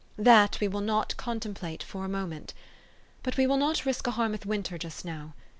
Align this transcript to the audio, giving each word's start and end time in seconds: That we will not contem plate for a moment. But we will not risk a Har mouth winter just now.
That 0.17 0.59
we 0.59 0.67
will 0.67 0.81
not 0.81 1.13
contem 1.15 1.53
plate 1.53 1.83
for 1.83 2.03
a 2.05 2.09
moment. 2.09 2.55
But 3.21 3.37
we 3.37 3.45
will 3.45 3.57
not 3.57 3.85
risk 3.85 4.07
a 4.07 4.11
Har 4.17 4.29
mouth 4.29 4.47
winter 4.47 4.79
just 4.79 5.05
now. 5.05 5.35